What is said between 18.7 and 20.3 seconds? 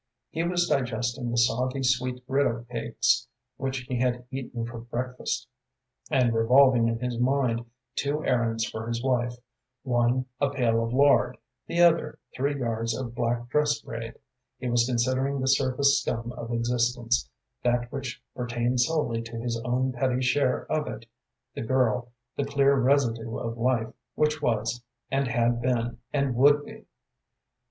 solely to his own petty